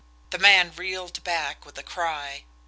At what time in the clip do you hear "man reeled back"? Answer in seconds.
0.39-1.63